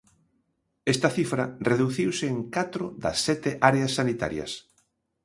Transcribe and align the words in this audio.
Esta 0.93 1.09
cifra 1.17 1.43
reduciuse 1.71 2.25
en 2.33 2.39
catro 2.55 2.85
das 3.03 3.17
sete 3.27 3.51
áreas 3.69 3.91
sanitarias. 3.99 4.51